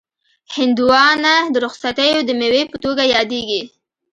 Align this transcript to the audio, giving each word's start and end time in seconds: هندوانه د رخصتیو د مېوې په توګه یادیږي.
هندوانه 0.55 1.35
د 1.53 1.55
رخصتیو 1.65 2.19
د 2.25 2.29
مېوې 2.39 2.63
په 2.71 2.77
توګه 2.83 3.03
یادیږي. 3.15 3.61